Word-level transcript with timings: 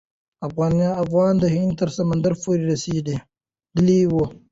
افغانان 0.47 1.33
د 1.41 1.45
هند 1.55 1.71
تر 1.81 1.89
سمندر 1.97 2.33
پورې 2.43 2.63
رسیدلي 2.71 3.99
وو. 4.11 4.25